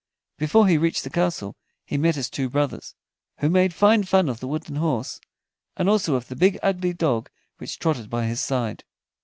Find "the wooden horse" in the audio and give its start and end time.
4.39-5.21